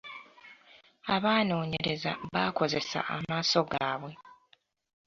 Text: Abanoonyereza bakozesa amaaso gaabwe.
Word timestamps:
Abanoonyereza 1.15 2.11
bakozesa 2.33 2.99
amaaso 3.15 3.59
gaabwe. 3.71 4.11